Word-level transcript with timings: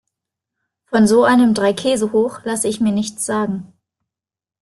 Von 0.85 1.05
so 1.05 1.25
einem 1.25 1.53
Dreikäsehoch 1.53 2.43
lasse 2.43 2.67
ich 2.67 2.81
mir 2.81 2.91
nichts 2.91 3.23
sagen. 3.23 3.71